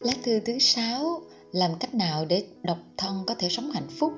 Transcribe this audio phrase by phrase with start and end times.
[0.00, 4.12] Lá thư thứ sáu làm cách nào để độc thân có thể sống hạnh phúc?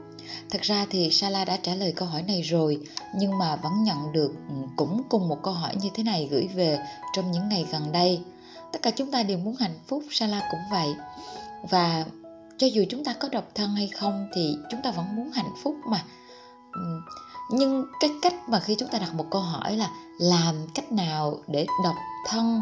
[0.50, 2.80] Thật ra thì Sala đã trả lời câu hỏi này rồi,
[3.16, 6.48] nhưng mà vẫn nhận được ừ, cũng cùng một câu hỏi như thế này gửi
[6.54, 6.78] về
[7.12, 8.20] trong những ngày gần đây.
[8.72, 10.94] Tất cả chúng ta đều muốn hạnh phúc, Sala cũng vậy.
[11.70, 12.04] Và
[12.58, 15.52] cho dù chúng ta có độc thân hay không thì chúng ta vẫn muốn hạnh
[15.62, 16.04] phúc mà.
[16.72, 17.00] Ừ,
[17.50, 21.38] nhưng cái cách mà khi chúng ta đặt một câu hỏi là làm cách nào
[21.48, 21.96] để độc
[22.28, 22.60] thân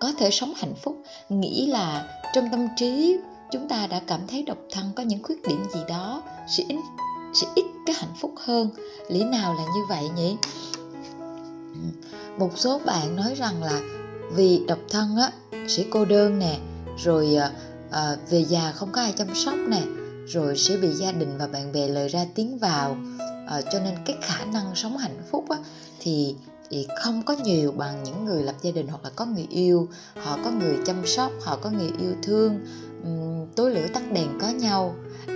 [0.00, 1.02] có thể sống hạnh phúc.
[1.28, 3.18] Nghĩ là trong tâm trí
[3.50, 6.80] chúng ta đã cảm thấy độc thân có những khuyết điểm gì đó sẽ ít
[7.34, 8.70] sẽ ít cái hạnh phúc hơn.
[9.08, 10.36] Lý nào là như vậy nhỉ?
[12.38, 13.80] Một số bạn nói rằng là
[14.32, 15.32] vì độc thân á
[15.68, 16.58] sẽ cô đơn nè
[16.98, 17.36] rồi
[17.90, 19.82] à, về già không có ai chăm sóc nè
[20.26, 22.96] rồi sẽ bị gia đình và bạn bè lời ra tiếng vào.
[23.48, 25.56] À, cho nên cái khả năng sống hạnh phúc á,
[26.00, 26.34] thì
[26.70, 29.88] thì không có nhiều bằng những người lập gia đình hoặc là có người yêu
[30.16, 32.60] họ có người chăm sóc họ có người yêu thương
[33.04, 34.94] um, tối lửa tắt đèn có nhau.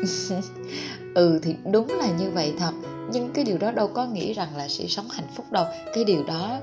[1.14, 2.72] Ừ thì đúng là như vậy thật.
[3.12, 5.66] Nhưng cái điều đó đâu có nghĩ rằng là sẽ sống hạnh phúc đâu.
[5.94, 6.60] Cái điều đó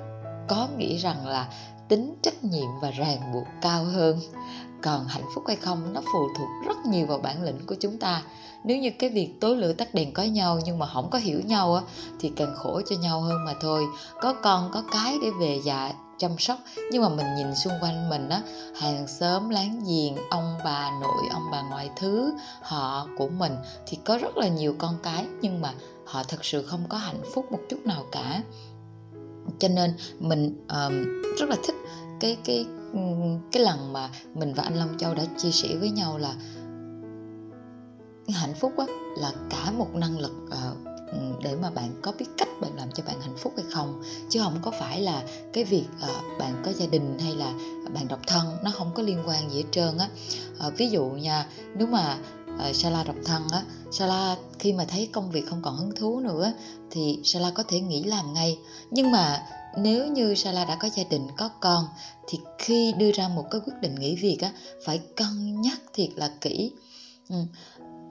[0.47, 1.47] có nghĩ rằng là
[1.91, 4.19] tính, trách nhiệm và ràng buộc cao hơn.
[4.81, 7.97] Còn hạnh phúc hay không, nó phụ thuộc rất nhiều vào bản lĩnh của chúng
[7.97, 8.23] ta.
[8.63, 11.41] Nếu như cái việc tối lửa tắt đèn có nhau nhưng mà không có hiểu
[11.45, 11.81] nhau á,
[12.19, 13.85] thì càng khổ cho nhau hơn mà thôi.
[14.21, 16.59] Có con, có cái để về già chăm sóc,
[16.91, 18.41] nhưng mà mình nhìn xung quanh mình á,
[18.75, 23.97] hàng xóm, láng giềng, ông bà nội, ông bà ngoại thứ, họ của mình, thì
[24.05, 25.73] có rất là nhiều con cái, nhưng mà
[26.05, 28.41] họ thật sự không có hạnh phúc một chút nào cả
[29.59, 31.75] cho nên mình um, rất là thích
[32.19, 32.65] cái cái
[33.51, 36.35] cái lần mà mình và anh Long Châu đã chia sẻ với nhau là
[38.29, 38.85] hạnh phúc á,
[39.17, 40.77] là cả một năng lực uh,
[41.43, 44.03] để mà bạn có biết cách bạn làm cho bạn hạnh phúc hay không.
[44.29, 47.53] Chứ không có phải là cái việc uh, bạn có gia đình hay là
[47.93, 50.07] bạn độc thân nó không có liên quan gì hết trơn á.
[50.67, 52.17] Uh, ví dụ nha nếu mà
[52.69, 53.63] uh, Sala độc thân á.
[53.91, 56.53] Sala khi mà thấy công việc không còn hứng thú nữa
[56.91, 58.57] thì Sala có thể nghỉ làm ngay.
[58.91, 59.43] Nhưng mà
[59.77, 61.85] nếu như Sala đã có gia đình có con
[62.27, 64.51] thì khi đưa ra một cái quyết định nghỉ việc á
[64.85, 66.71] phải cân nhắc thiệt là kỹ.
[67.29, 67.35] Ừ.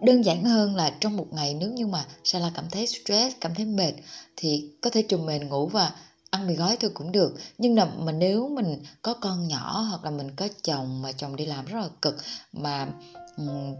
[0.02, 3.54] đơn giản hơn là trong một ngày nếu như mà Sala cảm thấy stress cảm
[3.54, 3.92] thấy mệt
[4.36, 5.92] thì có thể trùm mền ngủ và
[6.30, 10.04] ăn mì gói thôi cũng được nhưng là mà nếu mình có con nhỏ hoặc
[10.04, 12.16] là mình có chồng mà chồng đi làm rất là cực
[12.52, 12.88] mà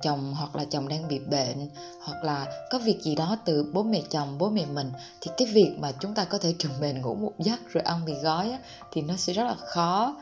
[0.02, 1.70] chồng hoặc là chồng đang bị bệnh
[2.04, 4.90] hoặc là có việc gì đó từ bố mẹ chồng bố mẹ mình
[5.20, 8.04] thì cái việc mà chúng ta có thể trùm mền ngủ một giấc rồi ăn
[8.04, 8.58] mì gói á,
[8.92, 10.16] thì nó sẽ rất là khó.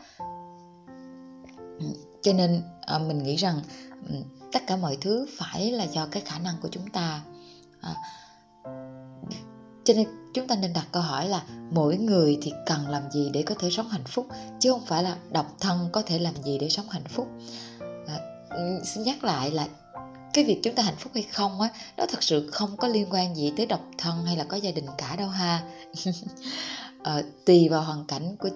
[2.23, 3.61] Cho nên à, mình nghĩ rằng
[4.53, 7.23] tất cả mọi thứ phải là do cái khả năng của chúng ta.
[7.81, 7.95] À,
[9.85, 10.07] cho nên
[10.39, 13.55] chúng ta nên đặt câu hỏi là mỗi người thì cần làm gì để có
[13.59, 14.27] thể sống hạnh phúc
[14.61, 17.29] chứ không phải là độc thân có thể làm gì để sống hạnh phúc.
[18.07, 18.19] À,
[18.85, 19.69] xin nhắc lại là
[20.35, 23.07] cái việc chúng ta hạnh phúc hay không á nó thật sự không có liên
[23.11, 25.63] quan gì tới độc thân hay là có gia đình cả đâu ha.
[27.03, 28.49] À, tùy vào hoàn cảnh của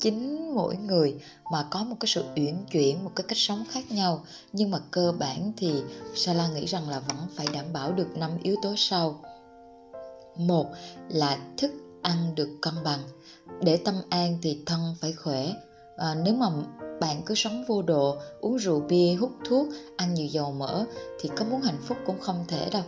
[0.00, 1.14] chính mỗi người
[1.52, 4.24] mà có một cái sự uyển chuyển một cái cách sống khác nhau.
[4.52, 5.72] Nhưng mà cơ bản thì
[6.14, 9.20] Sala nghĩ rằng là vẫn phải đảm bảo được năm yếu tố sau
[10.36, 10.66] một
[11.08, 11.70] là thức
[12.02, 13.00] ăn được cân bằng.
[13.62, 15.54] Để tâm an thì thân phải khỏe.
[15.96, 16.46] À, nếu mà
[17.00, 20.84] bạn cứ sống vô độ uống rượu bia hút thuốc ăn nhiều dầu mỡ
[21.20, 22.82] thì có muốn hạnh phúc cũng không thể đâu.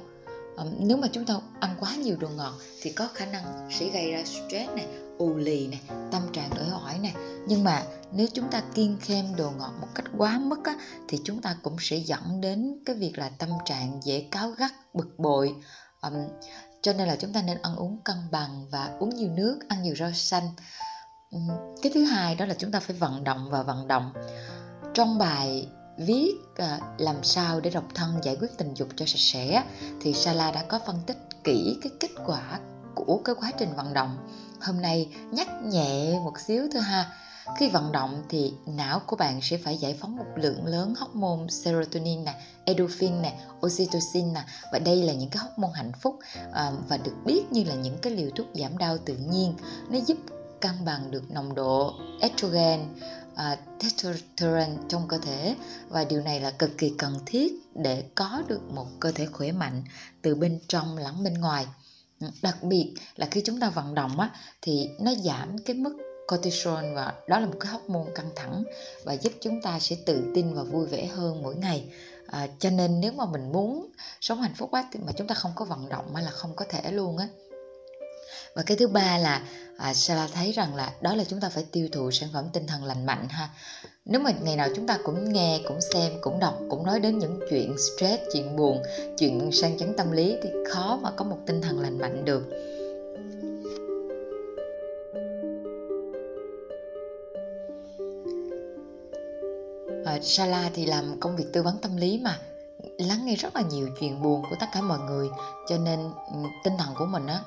[0.56, 3.88] À, nếu mà chúng ta ăn quá nhiều đồ ngọt thì có khả năng sẽ
[3.88, 4.86] gây ra stress này
[5.18, 7.14] ù lì này tâm trạng đổi hỏi này
[7.46, 7.82] nhưng mà
[8.12, 10.76] nếu chúng ta kiêng khem đồ ngọt một cách quá mức á,
[11.08, 14.72] thì chúng ta cũng sẽ dẫn đến cái việc là tâm trạng dễ cáo gắt
[14.94, 15.54] bực bội.
[16.02, 16.14] Um,
[16.82, 19.82] cho nên là chúng ta nên ăn uống cân bằng và uống nhiều nước, ăn
[19.82, 20.48] nhiều rau xanh.
[21.82, 24.12] Cái thứ hai đó là chúng ta phải vận động và vận động.
[24.94, 29.18] Trong bài viết à, làm sao để độc thân giải quyết tình dục cho sạch
[29.18, 29.64] sẽ
[30.00, 32.60] thì Sala đã có phân tích kỹ cái kết quả
[32.94, 34.16] của cái quá trình vận động.
[34.60, 37.10] Hôm nay nhắc nhẹ một xíu thôi ha
[37.58, 41.48] khi vận động thì não của bạn sẽ phải giải phóng một lượng lớn hormone
[41.48, 42.34] serotonin nè,
[42.64, 44.44] endorphin nè, oxytocin nè.
[44.72, 46.18] Và đây là những cái hormone hạnh phúc
[46.52, 49.54] à, và được biết như là những cái liều thuốc giảm đau tự nhiên.
[49.90, 50.18] Nó giúp
[50.60, 52.80] cân bằng được nồng độ estrogen
[53.34, 55.56] à, testosterone trong cơ thể.
[55.88, 59.52] Và điều này là cực kỳ cần thiết để có được một cơ thể khỏe
[59.52, 59.82] mạnh
[60.22, 61.66] từ bên trong lẫn bên ngoài.
[62.42, 64.30] Đặc biệt là khi chúng ta vận động á,
[64.62, 65.96] thì nó giảm cái mức
[66.32, 68.64] cortisol và đó là một cái hormone căng thẳng
[69.04, 71.84] và giúp chúng ta sẽ tự tin và vui vẻ hơn mỗi ngày.
[72.26, 73.90] À, cho nên nếu mà mình muốn
[74.20, 76.56] sống hạnh phúc quá thì mà chúng ta không có vận động mà là không
[76.56, 77.28] có thể luôn á.
[78.54, 79.42] Và cái thứ ba là
[79.76, 82.66] à, Sarah thấy rằng là đó là chúng ta phải tiêu thụ sản phẩm tinh
[82.66, 83.48] thần lành mạnh ha.
[84.04, 87.18] Nếu mà ngày nào chúng ta cũng nghe cũng xem cũng đọc cũng nói đến
[87.18, 88.82] những chuyện stress chuyện buồn
[89.18, 92.71] chuyện sang chấn tâm lý thì khó mà có một tinh thần lành mạnh được.
[100.22, 102.38] Sala thì làm công việc tư vấn tâm lý mà.
[102.98, 105.28] Lắng nghe rất là nhiều chuyện buồn của tất cả mọi người,
[105.68, 106.00] cho nên
[106.32, 107.40] ừ, tinh thần của mình á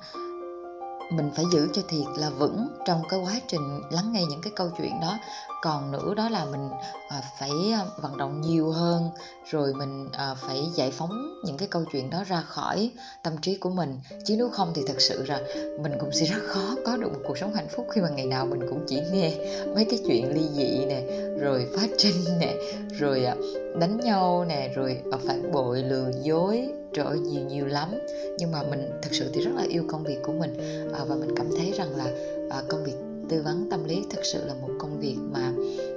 [1.10, 4.54] mình phải giữ cho thiệt là vững trong cái quá trình lắng nghe những cái
[4.56, 5.20] câu chuyện đó.
[5.62, 6.70] Còn nữa đó là mình
[7.10, 9.10] à, phải à, vận động nhiều hơn
[9.46, 12.92] rồi mình à, phải giải phóng những cái câu chuyện đó ra khỏi
[13.24, 14.00] tâm trí của mình.
[14.26, 15.42] Chứ nếu không thì thật sự là
[15.82, 18.26] mình cũng sẽ rất khó có được một cuộc sống hạnh phúc khi mà ngày
[18.26, 19.34] nào mình cũng chỉ nghe
[19.76, 21.02] mấy cái chuyện ly dị nè
[21.40, 22.56] rồi phát trinh nè
[23.00, 23.36] rồi à,
[23.80, 27.90] đánh nhau nè rồi à, phản bội lừa dối trời ơi nhiều nhiều lắm.
[28.38, 30.58] Nhưng mà mình thật sự thì rất là yêu công việc của mình.
[30.94, 32.06] À, và mình cảm thấy rằng là
[32.50, 32.96] à, công việc
[33.30, 35.54] tư vấn tâm lý thật sự là một công việc mà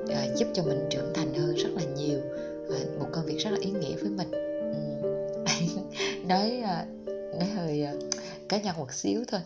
[0.08, 2.20] à, giúp cho mình trưởng thành hơn rất là nhiều.
[2.70, 4.30] À, một công việc rất là ý nghĩa với mình.
[6.28, 6.86] Nói à,
[7.38, 7.92] nói hơi à,
[8.48, 9.40] cá nhân một xíu thôi.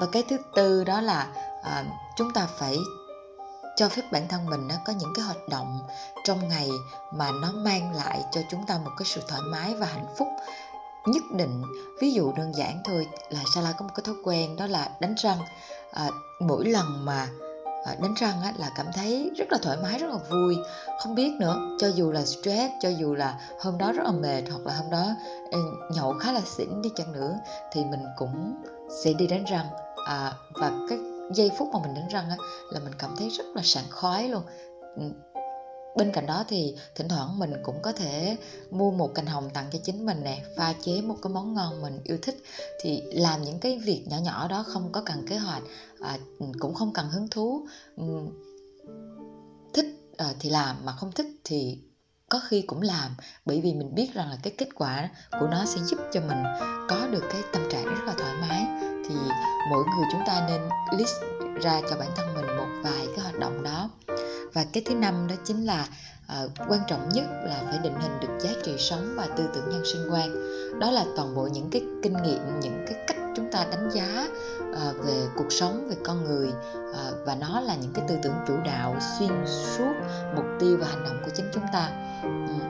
[0.00, 1.32] Và cái thứ tư đó là
[1.62, 1.84] à,
[2.16, 2.76] chúng ta phải
[3.76, 5.78] cho phép bản thân mình nó có những cái hoạt động
[6.24, 6.68] trong ngày
[7.12, 10.28] mà nó mang lại cho chúng ta một cái sự thoải mái và hạnh phúc
[11.06, 11.62] nhất định.
[12.00, 15.14] Ví dụ đơn giản thôi là Sala có một cái thói quen đó là đánh
[15.18, 15.38] răng.
[15.92, 16.08] À,
[16.40, 17.28] mỗi lần mà
[17.84, 20.56] à, đánh răng á, là cảm thấy rất là thoải mái rất là vui.
[21.02, 24.42] Không biết nữa cho dù là stress cho dù là hôm đó rất là mệt
[24.50, 25.06] hoặc là hôm đó
[25.50, 25.58] ừ,
[25.90, 27.38] nhậu khá là xỉn đi chăng nữa
[27.72, 28.62] thì mình cũng
[29.04, 29.66] sẽ đi đánh răng.
[30.06, 30.98] À, và cái
[31.32, 32.36] giây phút mà mình đánh răng á,
[32.70, 34.42] là mình cảm thấy rất là sảng khoái luôn.
[34.96, 35.02] Ừ.
[35.96, 38.36] Bên cạnh đó thì thỉnh thoảng mình cũng có thể
[38.70, 41.82] mua một cành hồng tặng cho chính mình nè pha chế một cái món ngon
[41.82, 42.36] mình yêu thích.
[42.80, 45.62] Thì làm những cái việc nhỏ nhỏ đó không có cần kế hoạch
[46.00, 47.66] à, ừ, cũng không cần hứng thú.
[47.96, 48.04] Ừ.
[49.74, 49.86] Thích
[50.16, 51.78] à, thì làm mà không thích thì
[52.28, 55.10] có khi cũng làm bởi vì mình biết rằng là cái kết quả
[55.40, 56.42] của nó sẽ giúp cho mình
[56.88, 59.14] có được cái tâm trạng rất là thoải mái thì
[59.70, 60.60] mỗi người chúng ta nên
[60.98, 61.14] list
[61.62, 63.90] ra cho bản thân mình một vài cái hoạt động đó.
[64.52, 65.86] Và cái thứ năm đó chính là
[66.44, 69.70] uh, quan trọng nhất là phải định hình được giá trị sống và tư tưởng
[69.70, 70.34] nhân sinh quan.
[70.80, 74.26] Đó là toàn bộ những cái kinh nghiệm những cái cách chúng ta đánh giá
[74.70, 78.34] uh, về cuộc sống về con người uh, và nó là những cái tư tưởng
[78.48, 79.94] chủ đạo xuyên suốt
[80.36, 81.90] mục tiêu và hành động của chính chúng ta.
[82.22, 82.63] Um,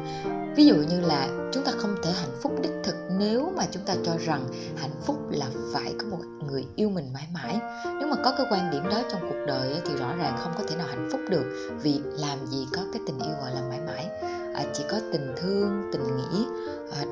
[0.56, 3.82] ví dụ như là chúng ta không thể hạnh phúc đích thực nếu mà chúng
[3.86, 4.44] ta cho rằng
[4.76, 7.60] hạnh phúc là phải có một người yêu mình mãi mãi.
[7.98, 10.64] Nếu mà có cái quan điểm đó trong cuộc đời thì rõ ràng không có
[10.68, 11.44] thể nào hạnh phúc được
[11.82, 14.06] vì làm gì có cái tình yêu gọi là mãi mãi.
[14.54, 16.44] À, chỉ có tình thương tình nghĩa
[16.92, 17.04] à,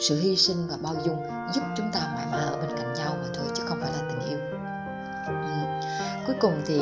[0.00, 1.16] sự hy sinh và bao dung
[1.54, 4.08] giúp chúng ta mãi mãi ở bên cạnh nhau mà thôi chứ không phải là
[4.10, 4.38] tình yêu.
[5.30, 5.80] Uhm.
[6.26, 6.80] cuối cùng thì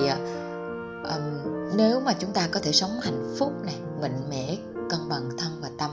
[1.05, 4.57] um, nếu mà chúng ta có thể sống hạnh phúc này mạnh mẽ
[5.09, 5.91] cân bằng thân và tâm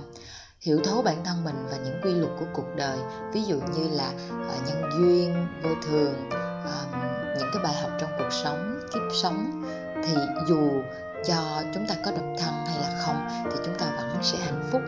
[0.59, 2.97] hiểu thấu bản thân mình và những quy luật của cuộc đời.
[3.33, 6.91] Ví dụ như là uh, nhân duyên vô thường uh,
[7.37, 9.63] những cái bài học trong cuộc sống kiếp sống
[10.03, 10.13] thì
[10.47, 10.69] dù
[11.27, 14.69] cho chúng ta có độc thân hay là không thì chúng ta vẫn sẽ hạnh
[14.71, 14.81] phúc.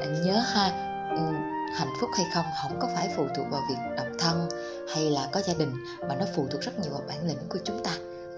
[0.00, 1.22] À, nhớ ha ừ,
[1.76, 4.48] hạnh phúc hay không không có phải phụ thuộc vào việc độc thân
[4.94, 5.72] hay là có gia đình
[6.08, 7.90] mà nó phụ thuộc rất nhiều vào bản lĩnh của chúng ta.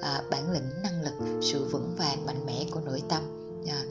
[0.03, 3.23] À, bản lĩnh năng lực sự vững vàng mạnh mẽ của nội tâm.
[3.69, 3.83] À,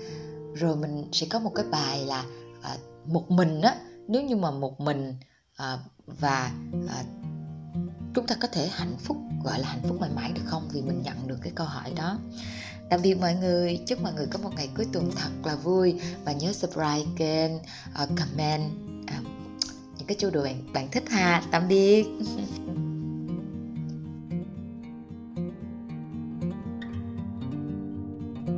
[0.55, 2.25] rồi mình sẽ có một cái bài là
[2.61, 3.75] à, một mình á.
[4.07, 5.15] Nếu như mà một mình
[5.55, 6.51] à, và
[6.89, 7.03] à,
[8.15, 10.69] chúng ta có thể hạnh phúc gọi là hạnh phúc mãi mãi được không?
[10.73, 12.17] Vì mình nhận được cái câu hỏi đó.
[12.89, 16.01] Tạm biệt mọi người chúc mọi người có một ngày cuối tuần thật là vui.
[16.25, 18.71] Và nhớ subscribe kênh uh, comment
[19.03, 19.25] uh,
[19.97, 21.43] những cái chủ đề bạn, bạn thích ha.
[21.51, 22.05] Tạm biệt.